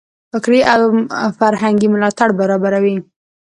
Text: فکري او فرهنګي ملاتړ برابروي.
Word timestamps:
فکري 0.31 0.61
او 0.73 0.81
فرهنګي 1.37 1.87
ملاتړ 1.93 2.29
برابروي. 2.39 2.95